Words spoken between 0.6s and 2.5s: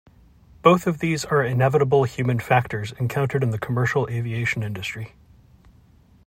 Both of these are inevitable human